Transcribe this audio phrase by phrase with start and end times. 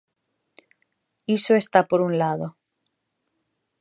[1.37, 2.47] Iso está por un lado.